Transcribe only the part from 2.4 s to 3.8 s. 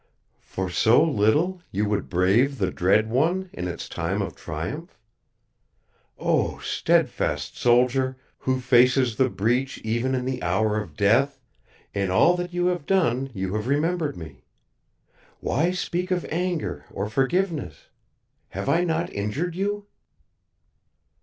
the Dread One in